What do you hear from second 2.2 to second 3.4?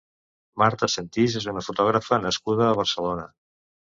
nascuda a Barcelona.